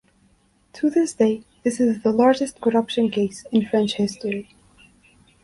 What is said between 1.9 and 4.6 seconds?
the largest corruption case in French history.